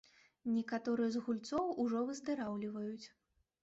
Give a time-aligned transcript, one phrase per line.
[0.53, 3.07] Некаторыя з гульцоў ужо выздараўліваюць.